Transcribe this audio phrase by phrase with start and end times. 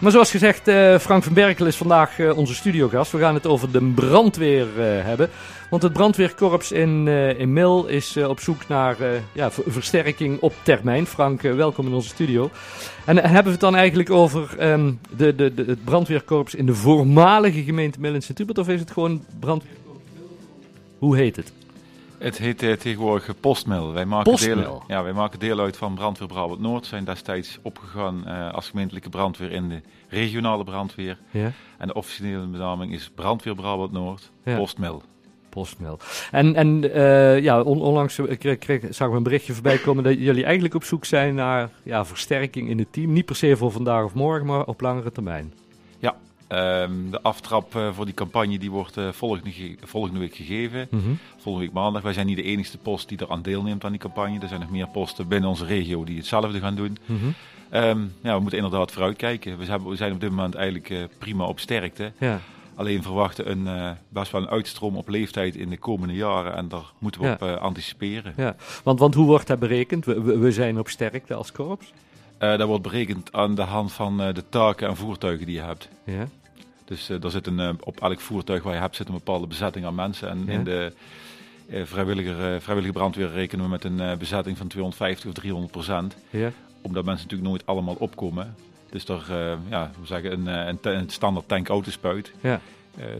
[0.00, 3.12] Maar zoals gezegd, uh, Frank van Berkel is vandaag uh, onze studiogast.
[3.12, 5.30] We gaan het over de brandweer uh, hebben.
[5.70, 8.96] Want het brandweerkorps in, in Mil is op zoek naar
[9.32, 11.06] ja, versterking op termijn.
[11.06, 12.50] Frank, welkom in onze studio.
[13.04, 16.74] En hebben we het dan eigenlijk over um, de, de, de, het brandweerkorps in de
[16.74, 18.58] voormalige gemeente Mil in Sint-Hubert?
[18.58, 20.00] Of is het gewoon brandweerkorps
[20.98, 21.52] Hoe heet het?
[22.20, 23.92] Het heet uh, tegenwoordig Postmil.
[23.92, 26.86] Wij maken, Deel, ja, wij maken deel uit van Brandweer Brabant Noord.
[26.86, 31.18] Zijn destijds opgegaan uh, als gemeentelijke brandweer in de regionale brandweer.
[31.30, 31.52] Ja.
[31.78, 34.56] En de officiële benaming is Brandweer Brabant Noord, ja.
[34.56, 35.02] Postmil.
[35.48, 35.98] Postmil.
[36.30, 40.18] En, en uh, ja, on, onlangs kreeg, kreeg, zag ik een berichtje voorbij komen dat
[40.18, 43.12] jullie eigenlijk op zoek zijn naar ja, versterking in het team.
[43.12, 45.52] Niet per se voor vandaag of morgen, maar op langere termijn.
[46.52, 50.86] Um, de aftrap uh, voor die campagne die wordt uh, volgende, volgende, week gegeven.
[50.90, 51.18] Mm -hmm.
[51.36, 52.02] Volgende week maandag.
[52.02, 54.40] Wij zijn niet de enige post die er aan deelneemt aan die campagne.
[54.40, 56.98] Er zijn nog meer posten binnen onze regio die hetzelfde gaan doen.
[57.06, 57.34] Mm -hmm.
[57.82, 59.58] um, ja, we moeten inderdaad vooruitkijken.
[59.58, 62.12] We, hebben, we zijn op dit moment eigenlijk uh, prima op sterkte.
[62.18, 62.40] Ja.
[62.74, 66.56] Alleen verwachten een, best wel een uitstroom op leeftijd in de komende jaren.
[66.56, 67.32] En daar moeten we ja.
[67.34, 68.34] op anticiperen.
[68.36, 68.56] Ja.
[68.84, 70.04] Want, want hoe wordt dat berekend?
[70.04, 71.92] We, we, we zijn op sterkte als korps?
[72.38, 75.88] dat wordt berekend aan de hand van de taken en voertuigen die je hebt.
[76.04, 76.28] Ja.
[76.90, 79.46] Dus uh, er zit een, uh, op elk voertuig waar je hebt zit een bepaalde
[79.46, 80.28] bezetting aan mensen.
[80.28, 80.92] En in de
[81.82, 86.16] vrijwillige, vrijwillige brandweer rekenen we met een bezetting van 250 of 300 procent.
[86.30, 86.52] Ja.
[86.80, 88.54] Omdat mensen natuurlijk nooit allemaal opkomen.
[88.90, 89.24] Dus daar,
[89.68, 92.32] ja, we zeggen, een, een, een standaard tank autospuit.
[92.40, 92.60] Ja.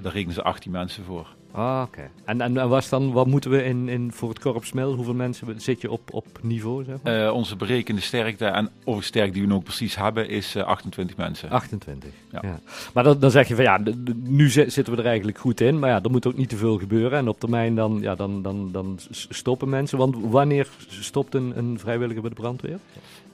[0.02, 1.28] daar rekenen ze 18 mensen voor.
[1.52, 2.10] Ah, oké.
[2.24, 4.94] En, en, was dan, wat moeten we in, in voor het korps Mil?
[4.94, 6.84] Hoeveel mensen zit je op, op niveau?
[6.84, 7.24] Zeg maar?
[7.24, 11.16] uh, onze berekende sterkte en of sterk die we ook precies hebben is uh, 28
[11.16, 11.50] mensen.
[11.50, 12.38] 28, ja.
[12.42, 12.60] ja.
[12.94, 13.80] Maar dan, dan zeg je van ja,
[14.14, 15.78] nu zitten we er eigenlijk goed in.
[15.78, 17.18] Maar ja, er moet ook niet te veel gebeuren.
[17.18, 19.98] En op termijn dan, ja, dan, dan, dan stoppen mensen.
[19.98, 22.78] Want wanneer stopt een, een vrijwilliger bij de brandweer?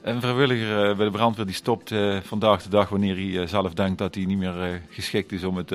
[0.01, 3.73] Een vrijwilliger uh, bij de brandweer die stopt uh, vandaag de dag wanneer hij zelf
[3.73, 5.71] denkt dat hij niet meer geschikt is om het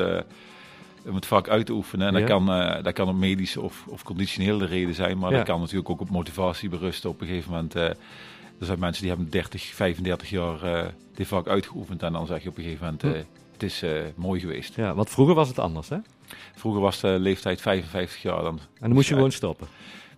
[1.06, 2.06] om het vak uit te oefenen.
[2.06, 5.44] En dat, kan, uh, dat kan op medische of, of conditionele reden zijn, maar dat
[5.44, 7.10] kan natuurlijk ook op motivatie berusten.
[7.10, 7.96] Op een gegeven moment, uh, er
[8.66, 10.82] zijn mensen die hebben 30, 35 jaar uh,
[11.14, 13.22] dit vak uitgeoefend en dan zeg je op een gegeven moment, hm.
[13.52, 13.84] het is
[14.14, 14.76] mooi geweest.
[14.76, 15.98] Ja, want vroeger was het anders hè?
[16.54, 18.42] Vroeger was de leeftijd 55 jaar.
[18.42, 19.66] Dan, en dan moest je gewoon stoppen?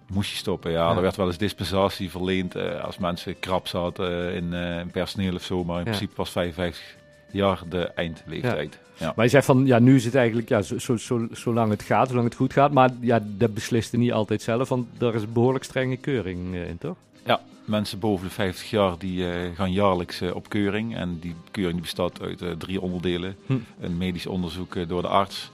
[0.06, 0.88] Moest je stoppen, ja.
[0.91, 0.97] ja.
[0.97, 5.64] Er werd wel eens dispensatie verleend als mensen krap zaten in, in personeel of zo,
[5.64, 6.97] maar in principe was 55
[7.34, 8.78] jaar de eindleeftijd.
[8.96, 9.12] Ja.
[9.16, 11.82] Maar je zegt van, ja, nu is het eigenlijk, ja, zo, zo, zo, zolang het
[11.82, 12.72] gaat, zolang het goed gaat.
[12.72, 16.68] Maar ja, dat beslist niet altijd zelf, want daar is een behoorlijk strenge keuring uh,
[16.68, 16.96] in, toch?
[17.26, 20.96] Ja, mensen boven de 50 jaar die uh, gaan jaarlijks uh, op keuring.
[20.96, 23.36] En die keuring die bestaat uit drie onderdelen.
[23.46, 23.56] Hm.
[23.80, 25.50] Een medisch onderzoek door de arts,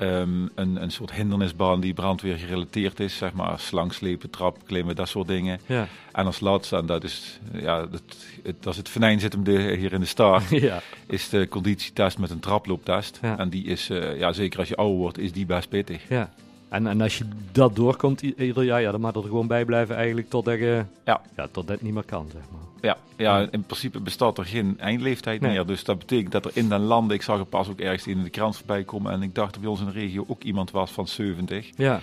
[0.00, 5.08] Um, een, een soort hindernisbaan die brandweer gerelateerd is, zeg maar slangslepen, trap, klimmen, dat
[5.08, 5.60] soort dingen.
[5.66, 5.88] Ja.
[6.12, 8.02] En als laatste, en dat is, ja, dat,
[8.42, 10.82] het, als het venijn zit hem de, hier in de staart, ja.
[11.06, 13.18] is de conditietest met een traplooptest.
[13.22, 13.38] Ja.
[13.38, 16.08] En die is, uh, ja, zeker als je ouder wordt, is die best pittig.
[16.08, 16.32] Ja.
[16.74, 19.96] En, en als je dat doorkomt ieder jaar, ja, dan mag er gewoon bij blijven
[19.96, 21.20] eigenlijk totdat je, ja.
[21.36, 22.60] Ja, tot dat niet meer kan, zeg maar.
[22.80, 25.66] Ja, ja, in principe bestaat er geen eindleeftijd meer.
[25.66, 28.22] Dus dat betekent dat er in den landen, ik zag er pas ook ergens in
[28.22, 29.12] de krant voorbij komen.
[29.12, 31.70] En ik dacht dat bij ons in de regio ook iemand was van 70.
[31.76, 32.00] Ja.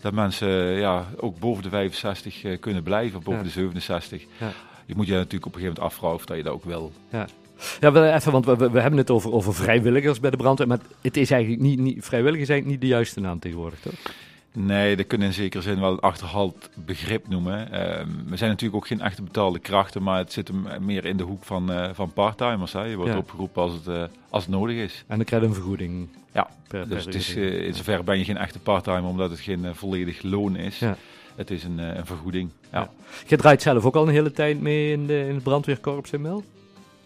[0.00, 0.48] Dat mensen
[0.78, 4.22] ja, ook boven de 65 uh, kunnen blijven, boven de 67.
[4.38, 4.52] Ja.
[4.86, 6.92] Je moet je natuurlijk op een gegeven moment afvragen of dat je dat ook wil.
[7.08, 7.26] Ja.
[7.80, 10.68] Ja, even, want we, we, hebben het over, over vrijwilligers bij de brandweer.
[10.68, 13.92] Maar het is eigenlijk niet, niet, vrijwilligers zijn niet de juiste naam tegenwoordig, toch?
[14.56, 17.68] Nee, dat kunnen in zekere zin wel een achterhaald begrip noemen.
[17.72, 17.78] Uh,
[18.26, 21.22] we zijn natuurlijk ook geen echte betaalde krachten, maar het zit hem meer in de
[21.22, 22.72] hoek van, uh, van parttimers.
[22.72, 22.82] Hè.
[22.82, 23.18] Je wordt ja.
[23.18, 25.04] opgeroepen als het, uh, als het nodig is.
[25.06, 26.08] En dan krijg je een vergoeding.
[26.32, 29.74] Ja, per, dus het is, in zoverre ben je geen echte parttimer, omdat het geen
[29.74, 30.78] volledig loon is.
[30.78, 30.96] Ja.
[31.34, 32.50] Het is een, een vergoeding.
[32.72, 32.80] Ja.
[32.80, 32.90] ja.
[33.26, 36.20] Je draait zelf ook al een hele tijd mee in, de, in het brandweerkorps in
[36.20, 36.44] Mel?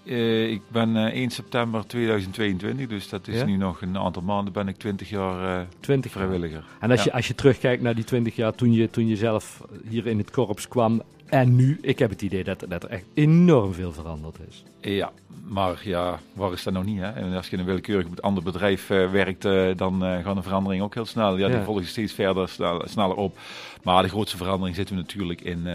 [0.05, 3.45] Uh, ik ben uh, 1 september 2022, dus dat is ja?
[3.45, 6.65] nu nog een aantal maanden, ben ik 20 jaar uh, 20 vrijwilliger.
[6.81, 7.05] En als, ja.
[7.05, 10.19] je, als je terugkijkt naar die 20 jaar toen je, toen je zelf hier in
[10.19, 13.93] het korps kwam en nu, ik heb het idee dat, dat er echt enorm veel
[13.93, 14.65] veranderd is.
[14.81, 15.13] Ja,
[15.45, 16.99] maar ja, waar is dat nog niet?
[16.99, 17.11] Hè?
[17.11, 19.43] En als je in een willekeurig ander bedrijf werkt,
[19.77, 21.39] dan gaan de veranderingen ook heel snel.
[21.39, 23.39] Ja, die volgen steeds verder, snel, sneller op.
[23.83, 25.67] Maar de grootste verandering zitten we natuurlijk in,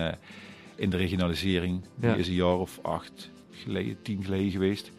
[0.76, 1.82] in de regionalisering.
[1.96, 4.92] Die is een jaar of acht, geleden, tien geleden geweest.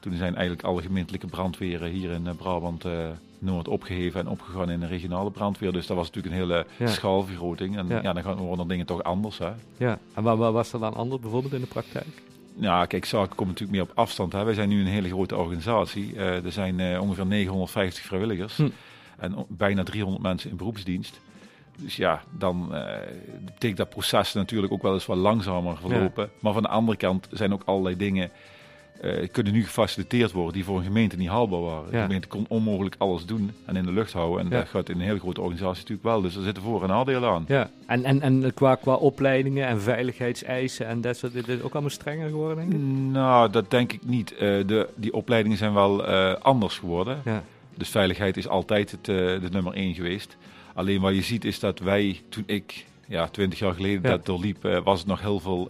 [0.00, 3.08] Toen zijn eigenlijk alle gemeentelijke brandweren hier in Brabant uh,
[3.38, 5.72] Noord opgeheven en opgegaan in een regionale brandweer.
[5.72, 6.86] Dus dat was natuurlijk een hele ja.
[6.86, 7.76] schaalvergroting.
[7.76, 8.02] En ja.
[8.02, 9.38] ja, dan gaan worden dingen toch anders.
[9.38, 9.50] Hè?
[9.76, 12.22] Ja, en wat, wat was er dan anders bijvoorbeeld in de praktijk?
[12.56, 14.32] Ja, kijk, zaken komen natuurlijk meer op afstand.
[14.32, 14.44] Hè.
[14.44, 16.14] Wij zijn nu een hele grote organisatie.
[16.14, 18.68] Uh, er zijn uh, ongeveer 950 vrijwilligers hm.
[19.18, 21.20] en bijna 300 mensen in beroepsdienst.
[21.76, 22.84] Dus ja, dan uh,
[23.44, 26.24] betekent dat proces natuurlijk ook wel eens wat langzamer verlopen.
[26.24, 26.30] Ja.
[26.40, 28.30] Maar van de andere kant zijn ook allerlei dingen
[29.02, 31.90] uh, kunnen nu gefaciliteerd worden die voor een gemeente niet haalbaar waren.
[31.90, 34.44] De gemeente kon onmogelijk alles doen en in de lucht houden.
[34.44, 36.20] En dat gaat in een hele grote organisatie natuurlijk wel.
[36.20, 37.44] Dus er zitten voor- en nadelen aan.
[37.48, 41.90] Ja, en, en, en qua, qua opleidingen en veiligheidseisen en dat soort dit ook allemaal
[41.90, 42.78] strenger geworden, denk ik?
[43.12, 44.32] Nou, dat denk ik niet.
[44.32, 47.20] Uh, de, die opleidingen zijn wel uh, anders geworden.
[47.24, 47.42] Ja.
[47.74, 50.36] Dus veiligheid is altijd het, de nummer één geweest.
[50.74, 54.62] Alleen wat je ziet is dat wij, toen ik ja, twintig jaar geleden dat doorliep,
[54.84, 55.68] was het nog heel veel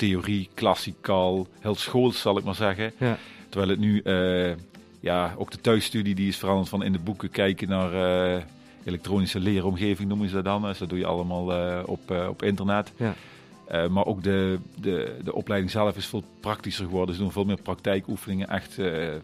[0.00, 2.92] theorie, klassikaal, heel schools zal ik maar zeggen.
[2.98, 3.18] Ja.
[3.48, 4.54] Terwijl het nu, uh,
[5.00, 7.92] ja, ook de thuisstudie die is veranderd van in de boeken kijken naar
[8.36, 8.42] uh,
[8.84, 10.62] elektronische leeromgeving noemen ze dat dan.
[10.62, 12.92] Dus dat doe je allemaal uh, op, op internet.
[12.96, 13.14] Ja.
[13.88, 17.14] maar ook de, de, de opleiding zelf is veel praktischer geworden.
[17.14, 18.78] Ze doen veel meer praktijkoefeningen, echt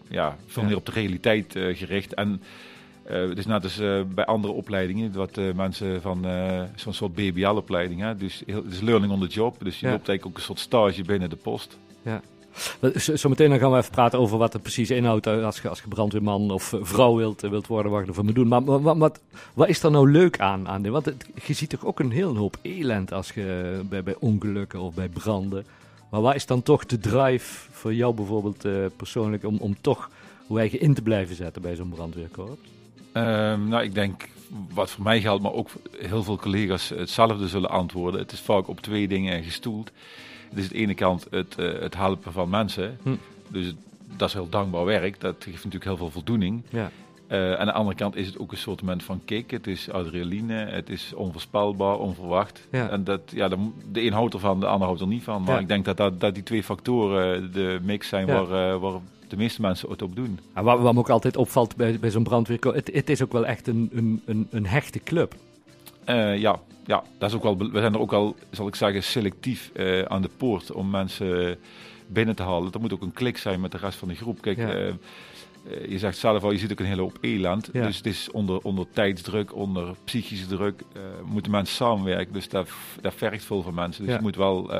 [0.09, 2.15] ja, veel meer op de realiteit gericht.
[2.15, 2.43] En
[3.11, 6.27] uh, dus net als uh, bij andere opleidingen, wat uh, mensen van
[6.75, 9.57] zo'n soort BBL-opleiding, dus het is learning on the job.
[9.63, 9.93] Dus je ja.
[9.93, 11.79] loopt eigenlijk ook een soort stage binnen de post.
[12.03, 12.21] Ja.
[12.95, 15.89] Zometeen dan gaan we even praten over wat het precies inhoudt als je, als je
[15.89, 18.49] brandweerman of vrouw wilt, wilt worden, wat je ervoor moet doen.
[18.49, 19.21] Maar wat, wat,
[19.55, 20.69] wat is er nou leuk aan?
[20.69, 24.17] aan Want het, je ziet toch ook een heel hoop elend als je bij, bij
[24.19, 25.67] ongelukken of bij branden.
[26.11, 28.67] Maar wat is dan toch de drive voor jou bijvoorbeeld
[28.97, 30.11] persoonlijk om, om toch
[30.47, 32.76] hoe eigen in te blijven zetten bij zo'n brandweerkorps?
[33.17, 34.29] Um, nou, ik denk
[34.73, 35.69] wat voor mij geldt, maar ook
[35.99, 38.21] heel veel collega's hetzelfde zullen antwoorden.
[38.21, 39.91] Het is vaak op twee dingen gestoeld.
[40.49, 42.99] Het is aan de ene kant het, uh, het helpen van mensen.
[43.03, 43.15] Hm.
[43.49, 43.77] Dus het,
[44.17, 45.21] dat is heel dankbaar werk.
[45.21, 46.63] Dat geeft natuurlijk heel veel voldoening.
[46.69, 46.91] Ja.
[47.29, 49.51] Uh, aan de andere kant is het ook een soort van kick.
[49.51, 52.67] Het is adrenaline, het is onvoorspelbaar, onverwacht.
[52.71, 52.89] Ja.
[52.89, 55.43] En dat, ja, de, de een houdt ervan, de ander houdt er niet van.
[55.43, 55.61] Maar ja.
[55.61, 59.37] ik denk dat, dat, dat die twee factoren de mix zijn waar, uh, waar de
[59.37, 60.39] meeste mensen het op doen.
[60.53, 63.33] En wat, wat me ook altijd opvalt bij, bij zo'n brandweer, het, het, is ook
[63.33, 65.35] wel echt een, een, een, een hechte club.
[66.07, 69.03] Uh, ja, ja, dat is ook wel, we zijn er ook al, zal ik zeggen,
[69.03, 71.59] selectief uh, aan de poort om mensen
[72.07, 72.73] binnen te halen.
[72.73, 74.41] Er moet ook een klik zijn met de rest van de groep.
[74.41, 74.77] Kijk, ja.
[74.77, 74.93] uh,
[75.89, 77.69] je zegt zelf al, je ziet ook een hele hoop eland.
[77.73, 77.87] Ja.
[77.87, 80.83] Dus het is onder, onder tijdsdruk, onder psychische druk,
[81.25, 82.33] moeten mensen samenwerken.
[82.33, 82.69] Dus dat,
[83.01, 84.03] dat vergt veel van mensen.
[84.03, 84.19] Dus ja.
[84.19, 84.71] je moet wel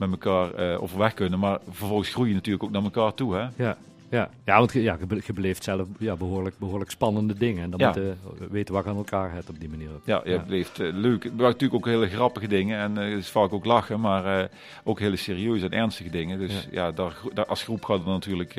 [0.00, 1.38] met elkaar uh, overweg kunnen.
[1.38, 3.34] Maar vervolgens groei je natuurlijk ook naar elkaar toe.
[3.34, 3.48] Hè?
[3.56, 3.76] Ja.
[4.10, 7.62] Ja, ja want je, ja, je beleeft zelf ja, behoorlijk, behoorlijk spannende dingen.
[7.62, 7.86] En dan ja.
[7.86, 8.14] moet je
[8.50, 9.88] weten wat je aan elkaar hebt op die manier.
[10.04, 10.38] Ja, je ja.
[10.38, 11.22] beleeft uh, leuk.
[11.22, 12.78] Het natuurlijk ook hele grappige dingen.
[12.78, 14.44] En uh, is vaak ook lachen, maar uh,
[14.84, 16.38] ook hele serieuze en ernstige dingen.
[16.38, 18.54] Dus ja, daar, daar, als groep gaat er natuurlijk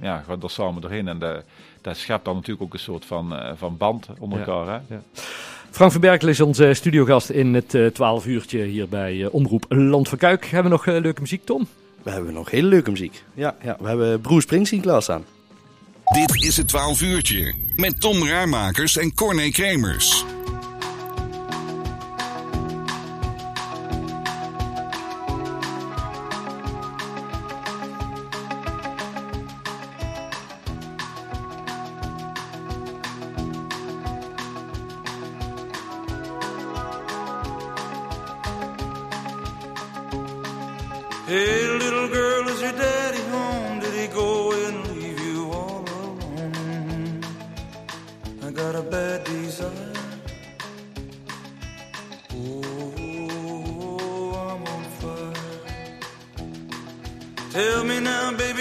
[0.00, 1.08] ja, gaat er samen doorheen.
[1.08, 1.18] En
[1.80, 4.82] dat schept dan natuurlijk ook een soort van, van band onder elkaar.
[4.88, 4.96] Hè?
[5.72, 9.64] Frank van Berkel is onze studiogast in het uh, 12 uurtje hier bij uh, Omroep
[9.68, 10.44] Land van Kuik.
[10.44, 11.66] Hebben we nog uh, leuke muziek, Tom?
[12.02, 13.22] We hebben nog hele leuke muziek.
[13.34, 15.24] Ja, ja we hebben Bruce Springsteen klaarstaan.
[16.04, 20.24] Dit is het 12 uurtje met Tom Raarmakers en Corné Kremers.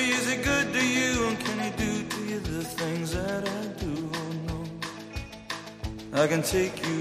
[0.02, 1.28] Baby, is he good to you?
[1.28, 4.10] And can he do to you the things that I do?
[4.14, 6.22] Oh, no.
[6.22, 7.01] I can take you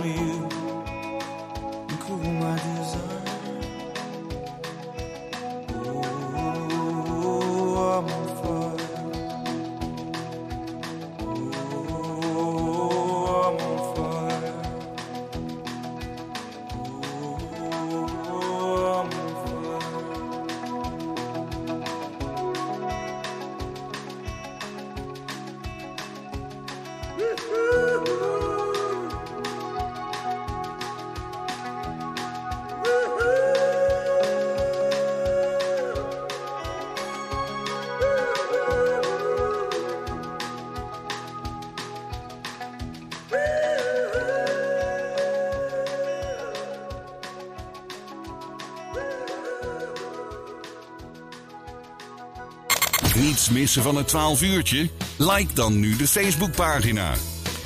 [53.41, 54.89] Niets missen van het 12 uurtje?
[55.17, 57.13] Like dan nu de Facebookpagina.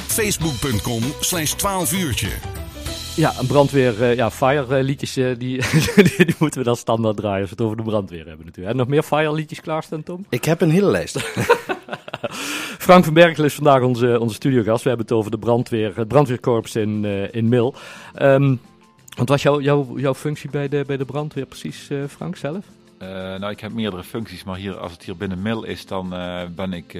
[0.07, 2.27] Facebook.com slash 12 uurtje.
[3.15, 5.37] Ja, een brandweer, uh, ja, fire liedjes, uh, die,
[5.95, 8.73] die, die, moeten we dan standaard draaien als we het over de brandweer hebben natuurlijk.
[8.73, 10.25] En nog meer fire liedjes klaarstaan, Tom?
[10.29, 11.19] Ik heb een hele lijst.
[12.85, 14.83] Frank van Berkel is vandaag onze, onze studiogast.
[14.83, 17.75] We hebben het over de brandweer, het brandweerkorps in, uh, in Mil.
[18.21, 18.59] Um,
[19.17, 22.65] wat was jouw, jouw, jouw functie bij de, bij de brandweer precies, Frank, zelf?
[22.99, 26.09] Nou, ik heb meerdere functies, maar hier, als het hier binnen Mil is, dan
[26.55, 26.97] ben ik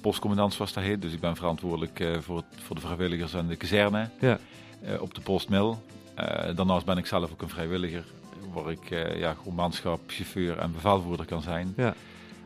[0.00, 1.02] postcommandant zoals dat heet.
[1.02, 4.08] Dus ik ben verantwoordelijk voor, het, voor de vrijwilligers en de kazerne.
[4.20, 4.38] Ja.
[5.00, 5.82] Op de postmil.
[6.54, 8.04] Daarnaast ben ik zelf ook een vrijwilliger,
[8.52, 11.74] waar ik ja, gewoon manschap, chauffeur en bevelvoerder kan zijn.
[11.76, 11.94] Ja.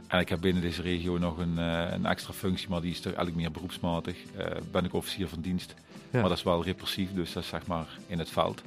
[0.07, 1.57] En ik heb binnen deze regio nog een,
[1.93, 4.17] een extra functie, maar die is toch eigenlijk meer beroepsmatig.
[4.71, 5.75] ben ik officier van dienst.
[6.11, 6.21] Ja.
[6.21, 8.63] Maar dat is wel repressief, dus dat is zeg maar in het veld.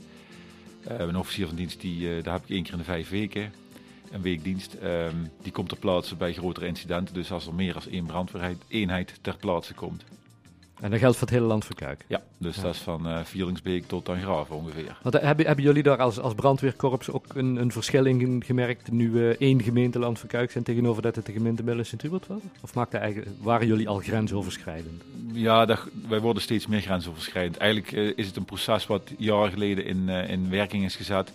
[0.84, 3.54] een officier van dienst, die, daar heb ik één keer in de vijf weken
[4.12, 4.76] een weekdienst.
[4.84, 7.14] Um, die komt ter plaatse bij grotere incidenten.
[7.14, 10.04] Dus als er meer dan één brandweereenheid ter plaatse komt.
[10.80, 12.06] En dat geldt voor het hele land Kuik.
[12.08, 14.98] Ja, dus dat is van uh, Vierlingsbeek tot aan Graven ongeveer.
[15.02, 18.92] Want, uh, hebben, hebben jullie daar als, als brandweerkorps ook een, een verschil in gemerkt
[18.92, 22.40] nu uh, één gemeente land Kuik zijn tegenover dat het de gemeente Melle Sint-Hubert was?
[22.62, 25.04] Of maakte eigen, waren jullie al grensoverschrijdend?
[25.32, 27.58] Ja, dat, wij worden steeds meer grensoverschrijdend.
[27.58, 31.32] Eigenlijk eh, is het een proces wat jaren geleden in, in werking is gezet.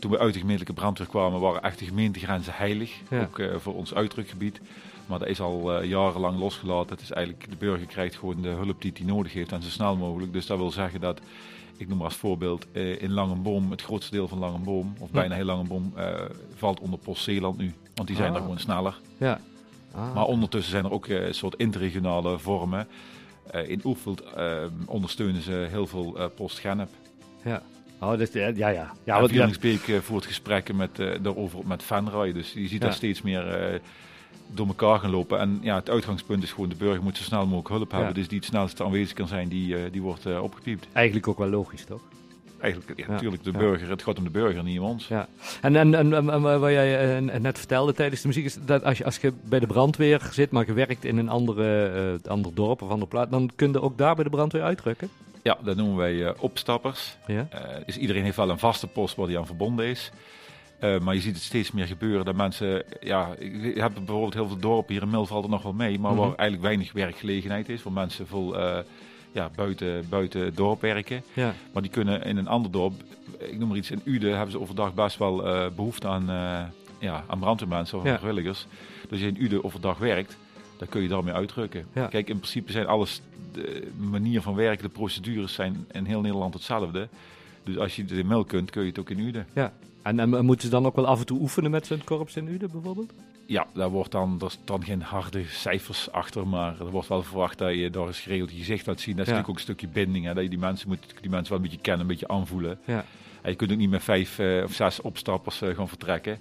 [0.00, 2.92] Toen we uit de gemeentelijke brandweer kwamen, waren echt de gemeentegrenzen heilig.
[3.10, 3.20] Ja.
[3.20, 4.60] Ook voor ons uitdrukgebied.
[5.10, 6.90] Maar dat is al uh, jarenlang losgelaten.
[6.90, 9.68] Het is eigenlijk, de burger krijgt gewoon de hulp die hij nodig heeft en zo
[9.68, 10.32] snel mogelijk.
[10.32, 11.20] Dus dat wil zeggen dat,
[11.76, 15.34] ik noem maar als voorbeeld, uh, in Langenboom, het grootste deel van Langenboom, of bijna
[15.34, 15.92] heel Langenboom,
[16.54, 17.72] valt onder Post Zeeland nu.
[17.94, 18.34] Want die zijn ah.
[18.34, 19.00] daar gewoon sneller.
[19.16, 19.40] Ja.
[19.92, 20.14] Ah.
[20.14, 22.88] Maar ondertussen zijn er ook een soort interregionale vormen.
[23.66, 24.22] in Oefeld
[24.86, 26.90] ondersteunen ze heel veel Post Genep.
[27.44, 27.62] Ja.
[28.00, 28.68] Oh, dus, ja, ja.
[28.68, 28.92] ja.
[29.04, 30.90] ja Vierlingsbeek voert gesprekken met,
[31.22, 32.32] daarover met Fanrij.
[32.32, 32.78] Dus je ziet ja.
[32.78, 33.80] daar steeds meer
[34.54, 35.38] door elkaar gaan lopen.
[35.38, 38.14] En ja, het uitgangspunt is gewoon de burger moet zo snel mogelijk hulp hebben.
[38.14, 40.86] Dus die het snelste aanwezig kan zijn, die, uh, die wordt uh, opgepiept.
[40.92, 42.00] Eigenlijk ook wel logisch, toch?
[42.60, 45.08] Eigenlijk, ja, natuurlijk, de burger, het gaat om de burger, niet om ons.
[45.08, 45.28] Ja.
[45.60, 48.98] En, en, en, en wat jij uh, net vertelde tijdens de muziek, is dat als
[48.98, 52.82] je, als je bij de brandweer zit, maar je werkt in een andere, ander dorp
[52.82, 55.08] of andere plaats, dan kun je ook daar bij de brandweer uitdrukken?
[55.42, 57.16] Ja, dat noemen wij opstappers.
[57.26, 57.48] Ja?
[57.86, 60.10] dus iedereen heeft wel een vaste post waar hij aan verbonden is.
[60.80, 64.48] Uh, maar je ziet het steeds meer gebeuren dat mensen, ja, ik heb bijvoorbeeld heel
[64.48, 66.38] veel dorpen hier in Mil valt er nog wel mee, maar waar mhm.
[66.38, 68.78] eigenlijk weinig werkgelegenheid is, waar mensen vol uh,
[69.32, 71.22] ja, buiten, buiten het dorp werken.
[71.32, 71.54] Ja.
[71.72, 72.92] Maar die kunnen in een ander dorp,
[73.38, 76.26] ik noem maar iets, in Ude hebben ze overdag best wel uh, behoefte aan,
[76.98, 78.18] ja, aan brandweermensen of ja.
[78.18, 78.66] vrijwilligers.
[79.08, 80.36] Dus je in Ude overdag werkt,
[80.80, 81.86] dan kun je daarmee uitdrukken.
[81.94, 82.06] Ja.
[82.06, 83.22] Kijk, in principe zijn alles,
[83.52, 87.08] de manier van werken, de procedures zijn in heel Nederland hetzelfde.
[87.64, 89.44] Dus als je het in Mil kunt, kun je het ook in Ude.
[89.54, 89.72] Ja,
[90.02, 92.48] en, en moeten ze dan ook wel af en toe oefenen met zijn korps in
[92.48, 93.12] Uden bijvoorbeeld?
[93.46, 97.58] Ja, daar wordt dan, er dan geen harde cijfers achter, maar er wordt wel verwacht
[97.58, 99.16] dat je daar eens geregeld je gezicht laat zien.
[99.16, 101.48] Dat is natuurlijk ook een stukje binding, hè, dat je die mensen moet die mensen
[101.48, 102.78] wel een beetje kennen, een beetje aanvoelen.
[102.84, 103.04] Ja.
[103.42, 106.38] En je kunt ook niet met vijf uh, of zes opstappers uh, gaan vertrekken.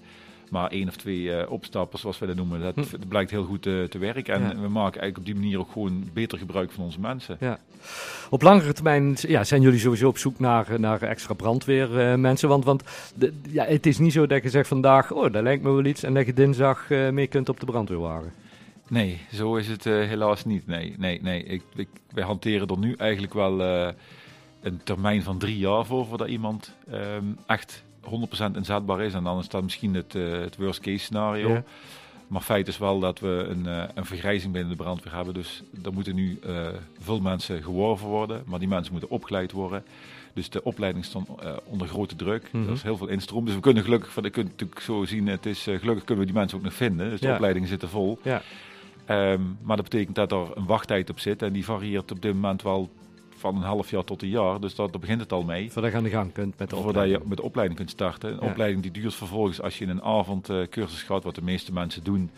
[0.50, 3.08] Maar één of twee uh, opstappers, zoals we dat noemen, dat, hm.
[3.08, 4.34] blijkt heel goed uh, te werken.
[4.34, 7.38] En we maken eigenlijk op die manier ook gewoon beter gebruik van onze mensen.
[7.40, 7.60] Ja.
[8.30, 12.50] Op langere termijn ja, zijn jullie sowieso op zoek naar, naar extra brandweermensen.
[12.50, 12.84] Want want
[13.16, 15.86] de, ja, het is niet zo dat je zegt vandaag, oh, dat lijkt me wel
[15.86, 16.04] iets.
[16.04, 18.32] En dat je dinsdag mee kunt op de brandweerwagen.
[18.88, 20.68] Nee, zo is het helaas niet.
[20.68, 21.44] Nee, nee, nee.
[21.44, 23.62] Ik, ik, wij hanteren er nu eigenlijk wel
[24.62, 29.14] een termijn van drie jaar voor, voordat iemand um, echt 100% inzetbaar is.
[29.14, 31.64] En dan is dat misschien het, uh, het worst case scenario.
[32.28, 35.34] Maar feit is wel dat we een, uh, een vergrijzing binnen de brandweer hebben.
[35.34, 36.68] Dus er moeten nu uh,
[37.00, 38.44] veel mensen geworven worden.
[38.46, 39.84] Maar die mensen moeten opgeleid worden.
[40.34, 41.30] Dus de opleiding stond
[41.64, 42.50] onder grote druk.
[42.52, 43.46] Mm Er is heel veel instroom.
[43.46, 46.32] Dus we kunnen gelukkig, van, je kunt natuurlijk zo zien, het is, gelukkig kunnen we
[46.32, 47.10] die mensen ook nog vinden.
[47.10, 48.20] Dus de opleiding zit er vol.
[48.24, 48.42] Ja.
[49.10, 51.42] Um, maar dat betekent dat er een wachttijd op zit.
[51.42, 52.90] En die varieert op dit moment wel
[53.40, 54.60] van een half jaar tot een jaar.
[54.60, 55.72] Dus daar, begint het al mee.
[55.72, 58.32] Voordat je aan de gang kunt met de Voordat je met de opleiding kunt starten.
[58.32, 61.42] Een opleiding die duurt vervolgens, als je in een avond uh, cursus gaat, wat de
[61.42, 62.32] meeste mensen doen,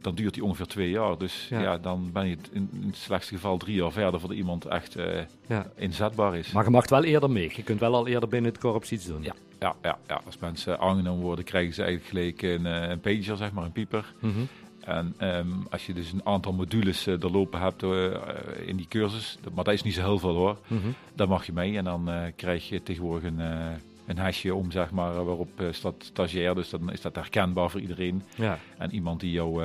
[0.00, 1.18] dan duurt die ongeveer twee jaar.
[1.18, 4.64] Dus ja, dan ben je in, in, het slechtste geval drie jaar verder voordat iemand
[4.64, 5.04] echt uh,
[5.46, 5.66] ja.
[5.76, 6.52] inzetbaar is.
[6.52, 7.52] Maar je mag wel eerder mee.
[7.54, 9.22] Je kunt wel al eerder binnen het korps iets doen.
[9.22, 10.20] Ja, ja, ja, ja.
[10.26, 13.72] als mensen aangenomen worden, krijgen ze eigenlijk gelijk een, uh, een pager, zeg maar, een
[13.72, 14.14] pieper.
[14.20, 14.48] Mm
[14.84, 18.10] en um, als je dus een aantal modules uh, er lopen hebt uh,
[18.66, 20.94] in die cursus, maar dat is niet zo heel veel hoor, mm -hmm.
[21.14, 23.38] dan mag je mee en dan uh, krijg je tegenwoordig een,
[24.06, 28.22] een hesje om, zeg maar, waarop staat stagiair, dus dan is dat herkenbaar voor iedereen.
[28.36, 28.58] Ja.
[28.78, 29.62] En iemand die jou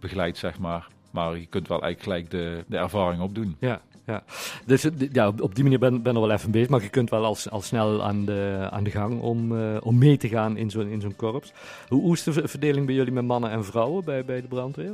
[0.00, 0.88] begeleidt, zeg maar.
[1.10, 3.56] Maar je kunt wel eigenlijk gelijk de, de ervaring opdoen.
[3.58, 4.22] Ja, ja.
[4.66, 7.24] Dus ja, op die manier ben, ben er wel even bezig, maar je kunt wel
[7.24, 10.88] al, al snel aan de, aan de gang om, om mee te gaan in zo'n
[10.88, 11.52] in zo'n korps.
[11.88, 14.92] Hoe, hoe is de verdeling bij jullie met mannen en vrouwen bij, bij de brandweer?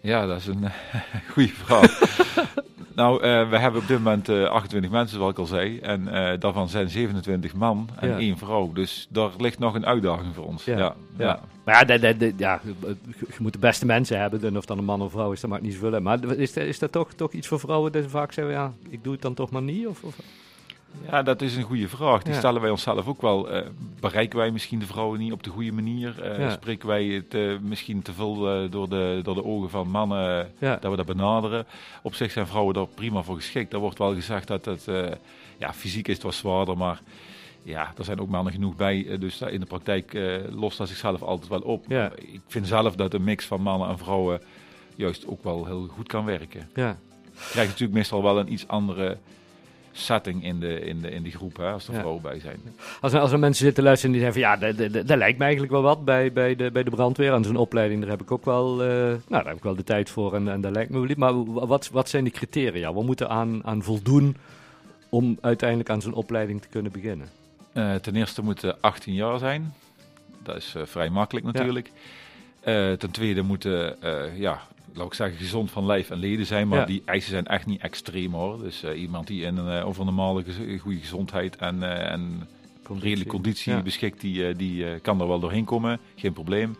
[0.00, 0.64] Ja, dat is een
[1.32, 2.00] goede vraag.
[2.96, 5.78] nou, uh, we hebben op dit moment uh, 28 mensen, zoals ik al zei.
[5.78, 6.04] En
[6.38, 8.18] daarvan zijn 27 man en ja.
[8.18, 8.72] één vrouw.
[8.72, 10.64] Dus daar ligt nog een uitdaging voor ons.
[10.64, 10.94] Ja, ja.
[11.16, 11.40] ja.
[11.64, 12.60] Maar ja, de, de, de, ja,
[13.18, 14.42] je moet de beste mensen hebben.
[14.42, 16.02] En of dan een man of vrouw is, dat maakt niet zoveel uit.
[16.02, 19.04] Maar is, is dat toch, toch iets voor vrouwen dat ze vaak zeggen, ja, ik
[19.04, 19.86] doe het dan toch maar niet?
[19.86, 20.16] Of, of?
[21.10, 22.22] Ja, dat is een goede vraag.
[22.22, 23.54] Die stellen wij onszelf ook wel.
[23.54, 23.62] Uh,
[24.00, 26.38] bereiken wij misschien de vrouwen niet op de goede manier?
[26.40, 30.52] Uh, Spreken wij het uh, misschien te veel door, de, door de ogen van mannen
[30.60, 31.66] dat we dat benaderen?
[32.02, 33.72] Op zich zijn vrouwen daar prima voor geschikt.
[33.72, 34.88] Er wordt wel gezegd dat het
[35.58, 37.00] ja, fysiek is het wat zwaarder, maar
[37.64, 39.18] ja, er zijn ook mannen genoeg bij.
[39.18, 40.18] dus in de praktijk
[40.50, 41.92] lost dat zichzelf altijd wel op.
[42.16, 44.40] Ik vind zelf dat een mix van mannen en vrouwen
[44.96, 46.68] juist ook wel heel goed kan werken.
[46.74, 46.98] Ja.
[47.32, 49.16] Je krijgt natuurlijk meestal wel een iets andere
[49.92, 52.60] setting in, de, in, de, in die groep, hè, als er vrouwen bij zijn.
[53.00, 55.72] Als er, als er mensen zitten luisteren die zeggen van ja, dat lijkt me eigenlijk
[55.72, 57.32] wel wat bij, bij, de, bij de brandweer.
[57.32, 59.84] En zo'n opleiding, daar heb ik ook wel, uh, nou, daar heb ik wel de
[59.84, 61.16] tijd voor en, en dat lijkt me wel lief.
[61.16, 62.92] Maar wat, wat zijn die criteria?
[62.92, 64.36] Wat moeten aan, aan voldoen
[65.08, 67.28] om uiteindelijk aan zo'n opleiding te kunnen beginnen?
[67.74, 69.74] Uh, ten eerste moeten 18 jaar zijn.
[70.42, 71.90] Dat is uh, vrij makkelijk natuurlijk.
[72.64, 72.96] Ja.
[72.96, 73.96] ten tweede moeten
[74.36, 74.62] ja,
[74.94, 76.68] laat ik zeggen, gezond van lijf en leden zijn.
[76.68, 78.58] Maar die eisen zijn echt niet extreem hoor.
[78.58, 80.44] Dus uh, iemand die in een uh, over normale
[80.78, 82.48] goede gezondheid en, uh, en
[82.82, 83.08] conditie.
[83.08, 83.82] redelijke conditie ja.
[83.82, 85.98] beschikt, die, die kan er wel doorheen komen.
[86.16, 86.76] Geen probleem.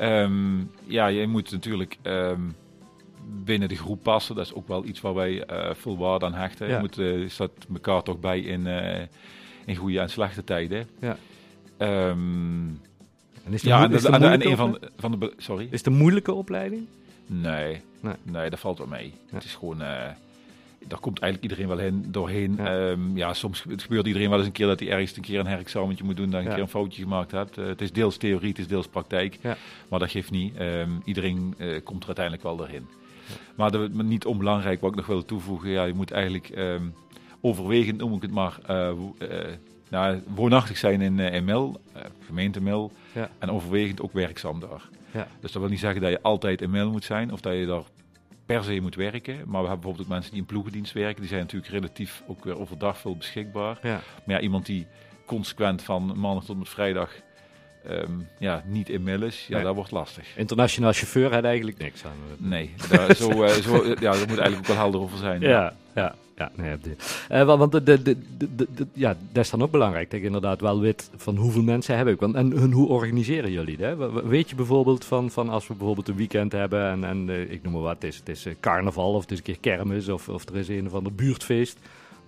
[0.00, 2.56] Um, ja, je moet natuurlijk um,
[3.44, 4.34] binnen de groep passen.
[4.34, 6.68] Dat is ook wel iets waar wij veel waarde aan hechten.
[6.68, 8.66] Je moet, staat elkaar toch bij in,
[9.66, 10.86] in goede en slechte tijden.
[11.00, 11.16] Ja.
[12.08, 12.80] Um,
[13.44, 15.32] en is de ja, en, en, een van, van de.
[15.36, 15.68] Sorry.
[15.70, 16.86] Is een moeilijke opleiding?
[17.26, 19.12] Nee, nee, nee, dat valt wel mee.
[19.30, 19.88] Het is gewoon, uh,
[20.86, 22.54] daar komt eigenlijk iedereen wel heen, doorheen.
[22.56, 22.88] Ja.
[22.88, 25.46] Um, ja, soms gebeurt iedereen wel eens een keer dat hij ergens een keer een
[25.46, 27.58] herexamentje moet doen, dat een keer een foutje gemaakt hebt.
[27.58, 29.38] Uh, het is deels theorie, het is deels praktijk,
[29.88, 30.60] maar dat geeft niet.
[30.60, 32.86] Um, iedereen uh, komt er uiteindelijk wel doorheen.
[33.56, 36.94] Maar, de, niet onbelangrijk, wat ik nog wil toevoegen, ja, je moet eigenlijk um,
[37.46, 38.58] overwegend, noem ik het maar,
[39.88, 41.80] nou, woonachtig zijn in, in Mil,
[42.26, 42.92] gemeente Mil,
[43.38, 44.88] en overwegend ook werkzaam daar.
[45.10, 45.28] Ja.
[45.40, 47.66] Dus dat wil niet zeggen dat je altijd in mail moet zijn of dat je
[47.66, 47.82] daar
[48.46, 49.34] per se moet werken.
[49.34, 51.20] Maar we hebben bijvoorbeeld ook mensen die in ploegendienst werken.
[51.20, 53.78] Die zijn natuurlijk relatief ook weer overdag veel beschikbaar.
[53.82, 54.00] Ja.
[54.24, 54.86] Maar ja, iemand die
[55.26, 57.12] consequent van maandag tot met vrijdag
[57.90, 59.64] um, ja, niet in mail is, ja, nee.
[59.64, 60.36] dat wordt lastig.
[60.36, 62.16] Internationaal chauffeur had eigenlijk niks aan.
[62.36, 65.40] Nee, daar, zo, uh, zo, ja, daar moet eigenlijk ook wel helder over zijn.
[65.40, 65.74] Ja, ja.
[65.94, 66.14] Ja,
[66.54, 66.76] nee,
[67.32, 68.16] uh, want de, de, de,
[68.54, 71.96] de, ja, dat is dan ook belangrijk, dat je inderdaad wel weet van hoeveel mensen
[71.96, 72.20] heb ik.
[72.20, 74.22] Want, en, en hoe organiseren jullie dat?
[74.24, 77.62] Weet je bijvoorbeeld van, van als we bijvoorbeeld een weekend hebben en, en uh, ik
[77.62, 80.28] noem maar wat, het is, het is carnaval of het is een keer kermis of,
[80.28, 81.78] of er is een of ander buurtfeest.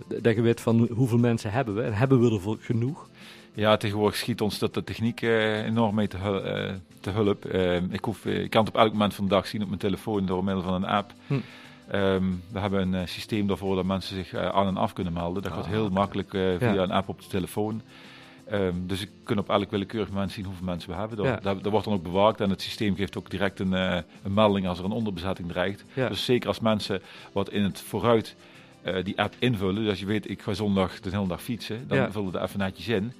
[0.06, 3.08] Dat je weet van hoeveel mensen hebben we en hebben we er genoeg?
[3.54, 7.44] Ja, tegenwoordig schiet ons dat de techniek enorm mee te, te hulp.
[7.90, 10.26] Ik, hoef, ik kan het op elk moment van de dag zien op mijn telefoon
[10.26, 11.12] door middel van een app.
[11.26, 11.34] Hm.
[11.94, 15.42] Um, we hebben een systeem daarvoor dat mensen zich aan en af kunnen melden.
[15.42, 16.82] Dat gaat ah, heel makkelijk via ja.
[16.82, 17.82] een app op de telefoon.
[18.52, 21.24] Um, dus ik kan op elk willekeurig moment zien hoeveel mensen we hebben.
[21.24, 21.36] Ja.
[21.36, 24.68] Dat, dat, wordt dan ook bewaakt en het systeem geeft ook direct een, een melding
[24.68, 25.84] als er een onderbezetting dreigt.
[25.94, 28.36] Dus zeker als mensen wat in het vooruit
[28.86, 29.74] uh, die app invullen.
[29.74, 32.12] Dus als je weet, ik ga zondag de hele dag fietsen, dan ja.
[32.12, 33.12] vullen we er even netjes in.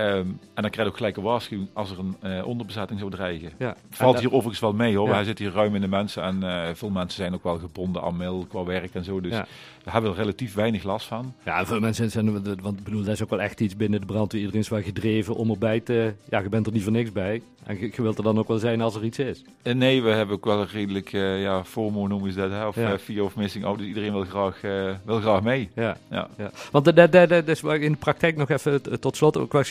[0.00, 3.10] Um, en dan krijg je ook gelijk een waarschuwing als er een uh, onderbezetting zou
[3.10, 3.50] dreigen.
[3.58, 3.76] Ja.
[3.90, 5.08] Valt hier overigens wel mee hoor.
[5.08, 5.14] Ja.
[5.14, 8.02] Hij zit hier ruim in de mensen en uh, veel mensen zijn ook wel gebonden
[8.02, 9.20] aan mail qua werk en zo.
[9.20, 9.46] Dus ja.
[9.84, 11.34] we hebben er relatief weinig last van.
[11.44, 12.32] Ja, veel mensen zijn,
[12.62, 14.40] want bedoel, dat is ook wel echt iets binnen de brandweer.
[14.40, 17.42] Iedereen is wel gedreven om erbij te, ja, je bent er niet voor niks bij.
[17.64, 19.44] En je, je wilt er dan ook wel zijn als er iets is.
[19.62, 22.66] En nee, we hebben ook wel een redelijk, uh, ja, FOMO noemen ze dat, hè?
[22.66, 22.98] of ja.
[22.98, 23.78] fear of missing out.
[23.78, 24.60] Dus iedereen wil graag,
[25.04, 25.70] wil graag mee.
[25.74, 25.96] Ja.
[26.10, 26.28] Ja.
[26.36, 26.50] Ja.
[26.70, 29.62] Want dat, dat, dat is in de praktijk nog even tot slot ook wel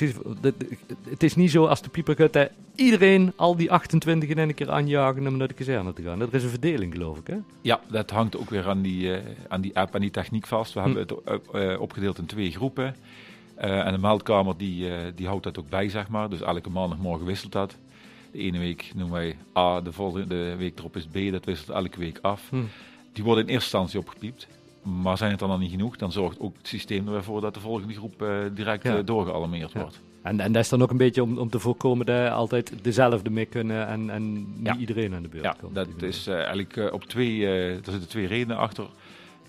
[1.09, 5.27] het is niet zo als de pieperkut iedereen al die 28 in een keer aanjagen
[5.27, 6.19] om naar de kazerne te gaan.
[6.19, 7.37] Dat is een verdeling, geloof ik, hè?
[7.61, 10.73] Ja, dat hangt ook weer aan die, uh, aan die app en die techniek vast.
[10.73, 10.95] We hm.
[10.95, 12.95] hebben het uh, opgedeeld in twee groepen.
[13.57, 16.29] Uh, en de meldkamer die, die houdt dat ook bij, zeg maar.
[16.29, 17.75] Dus elke maandagmorgen wisselt dat.
[18.31, 21.31] De ene week noemen wij A, de volgende week erop is B.
[21.31, 22.49] Dat wisselt elke week af.
[22.49, 22.55] Hm.
[23.13, 24.47] Die worden in eerste instantie opgepiept.
[24.81, 27.59] Maar zijn het dan nog niet genoeg, dan zorgt ook het systeem ervoor dat de
[27.59, 29.01] volgende groep direct ja.
[29.01, 29.79] doorgealarmeerd ja.
[29.79, 29.99] wordt.
[30.21, 33.29] En, en dat is dan ook een beetje om, om te voorkomen dat altijd dezelfde
[33.29, 35.75] mee kunnen en, en niet iedereen aan de beurt ja, komt.
[35.75, 38.87] dat is uh, eigenlijk uh, op twee, uh, er zitten twee redenen achter.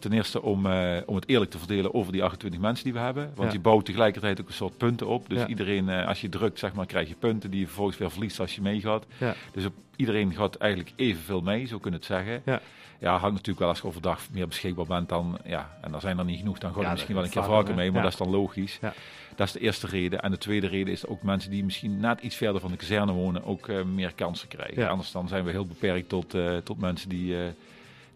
[0.00, 2.98] Ten eerste om, eh, om het eerlijk te verdelen over die 28 mensen die we
[2.98, 3.30] hebben.
[3.34, 3.54] Want Ja.
[3.54, 5.28] je bouwt tegelijkertijd ook een soort punten op.
[5.28, 5.46] Dus Ja.
[5.46, 8.40] iedereen, eh, als je drukt, zeg maar, krijg je punten die je vervolgens weer verliest
[8.40, 9.04] als je meegaat.
[9.18, 9.34] Ja.
[9.52, 12.42] Dus op, iedereen gaat eigenlijk evenveel mee, zo kun je het zeggen.
[12.44, 12.60] Ja.
[12.98, 16.18] Ja, hangt natuurlijk wel als je overdag meer beschikbaar bent dan, ja, en dan zijn
[16.18, 18.02] er niet genoeg, dan ga je Ja, misschien dat wel een keer vaker, mee, maar
[18.02, 18.78] dat is dan logisch.
[18.80, 18.92] Ja.
[19.36, 20.20] Dat is de eerste reden.
[20.22, 23.12] En de tweede reden is ook mensen die misschien net iets verder van de kazerne
[23.12, 24.88] wonen ook eh, meer kansen krijgen.
[24.88, 26.34] Anders dan zijn we heel beperkt tot,
[26.64, 27.34] tot mensen die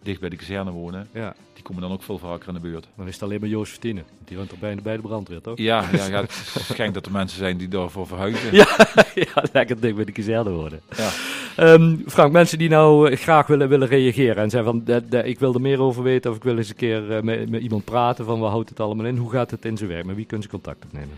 [0.05, 1.09] dicht bij de kazerne wonen.
[1.13, 2.87] Ja, Die komen dan ook veel vaker in de buurt.
[2.97, 3.83] dan is het alleen maar Joost.
[3.83, 5.59] Want die woont er bijna bij de brandweer, toch?
[5.59, 8.55] Ja, ja, het schijnt dat er mensen zijn die daarvoor verhuizen.
[8.55, 8.67] Ja,
[9.15, 10.81] ja lekker dik bij de kazerne worden.
[10.97, 11.11] Ja.
[11.57, 15.55] Ehm, Frank, mensen die nou eh, graag willen, willen reageren en zeggen van ik wil
[15.55, 18.25] er meer over weten of ik wil eens een keer eh, met, met iemand praten
[18.25, 20.47] van wat houdt het allemaal in, hoe gaat het in zijn werk, met wie kunnen
[20.47, 21.17] ze contact opnemen?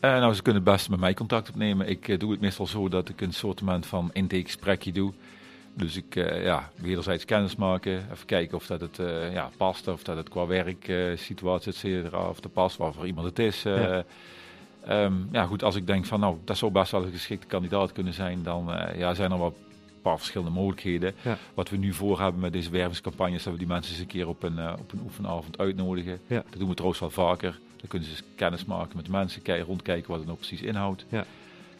[0.00, 1.88] Eh, nou, ze kunnen het beste met mij contact opnemen.
[1.88, 5.12] Ik doe het meestal zo dat ik een soort van intakegesprekje doe.
[5.76, 7.92] Dus ik, eh, ja, wederzijds kennis maken.
[8.12, 9.88] Even kijken of dat het eh, ja, past.
[9.88, 13.38] Of dat het qua werksituatie, situatie, et cetera, of dat past, waar voor iemand het
[13.38, 13.64] is.
[13.64, 13.82] eh.
[13.82, 14.04] Ja.
[14.86, 17.92] Ehm, ja, goed, als ik denk van nou, dat zou best wel een geschikte kandidaat
[17.92, 21.14] kunnen zijn, dan eh, ja, zijn er wel een paar verschillende mogelijkheden.
[21.22, 21.38] Ja.
[21.54, 24.06] Wat we nu voor hebben met deze wervingscampagne, is dat we die mensen eens een
[24.06, 26.18] keer op een, eh, op een oefenavond uitnodigen.
[26.26, 26.42] Ja.
[26.50, 27.58] Dat doen we trouwens wel vaker.
[27.76, 30.62] Dan kunnen ze eens kennis maken met de mensen, kijken, rondkijken wat het nou precies
[30.62, 31.04] inhoudt.
[31.08, 31.24] Ja.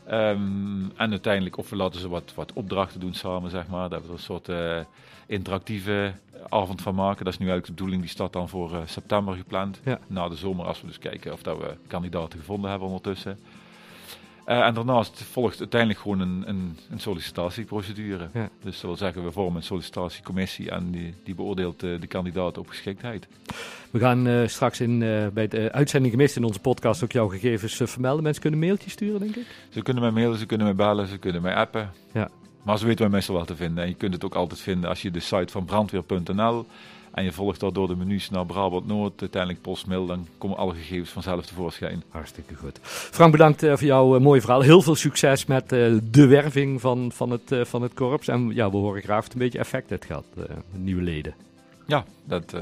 [0.06, 3.88] Ehm, en uiteindelijk, of we laten ze wat, wat opdrachten doen samen, zeg maar.
[3.88, 4.80] Dat we er een soort eh,
[5.26, 6.12] interactieve
[6.48, 7.24] avond van maken.
[7.24, 9.80] Dat is nu eigenlijk de bedoeling, die staat dan voor eh, september gepland.
[9.84, 9.98] Ja.
[10.06, 13.38] Na de zomer, als we dus kijken of dat we kandidaten gevonden hebben ondertussen.
[14.44, 18.28] Eh, en daarnaast volgt uiteindelijk gewoon een, een, een sollicitatieprocedure.
[18.32, 18.48] Ja.
[18.62, 22.58] Dus dat wil zeggen, we vormen een sollicitatiecommissie en die, die beoordeelt eh, de kandidaat
[22.58, 23.28] op geschiktheid.
[23.90, 24.98] We gaan eh, straks in,
[25.34, 28.22] bij de uitzending gemist in onze podcast ook jouw gegevens vermelden.
[28.22, 29.46] Mensen kunnen een mailtje sturen, denk ik.
[29.68, 31.90] Ze kunnen mij mailen, ze kunnen mij bellen, ze kunnen mij appen.
[32.12, 32.30] Ja.
[32.62, 33.84] Maar ze weten mij meestal wel te vinden.
[33.84, 36.66] En je kunt het ook altijd vinden als je de site van brandweer.nl
[37.14, 40.74] en je volgt daar door de menus naar Brabant Noord, uiteindelijk postmail, dan komen alle
[40.74, 42.02] gegevens vanzelf tevoorschijn.
[42.08, 42.78] Hartstikke goed.
[42.82, 44.60] Frank, bedankt eh, voor jouw eh, mooie verhaal.
[44.60, 48.28] Heel veel succes met eh, de werving van, van, het, van het korps.
[48.28, 51.34] En ja, we horen graag of het een beetje effect heeft gehad, eh, nieuwe leden.
[51.86, 52.54] Ja, dat,